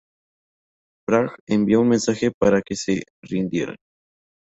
[1.07, 3.75] Bragg envió otra mensaje para que se rindieran.